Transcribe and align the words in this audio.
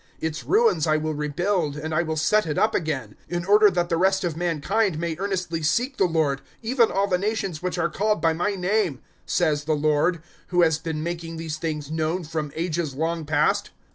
Its 0.19 0.43
ruins 0.43 0.87
I 0.87 0.97
will 0.97 1.13
rebuild, 1.13 1.77
and 1.77 1.93
I 1.93 2.01
will 2.01 2.15
set 2.15 2.47
it 2.47 2.57
up 2.57 2.73
again; 2.73 3.09
015:017 3.29 3.37
In 3.37 3.45
order 3.45 3.69
that 3.69 3.89
the 3.89 3.97
rest 3.97 4.23
of 4.23 4.35
mankind 4.35 4.97
may 4.97 5.15
earnestly 5.19 5.61
seek 5.61 5.97
the 5.97 6.05
Lord 6.05 6.41
even 6.63 6.89
all 6.91 7.05
the 7.05 7.19
nations 7.19 7.61
which 7.61 7.77
are 7.77 7.87
called 7.87 8.19
by 8.19 8.33
My 8.33 8.55
name," 8.55 8.95
015:018 8.95 8.99
Says 9.27 9.63
the 9.65 9.73
Lord, 9.75 10.23
who 10.47 10.63
has 10.63 10.79
been 10.79 11.03
making 11.03 11.37
these 11.37 11.57
things 11.57 11.91
known 11.91 12.23
from 12.23 12.51
ages 12.55 12.95
long 12.95 13.25
past.' 13.25 13.69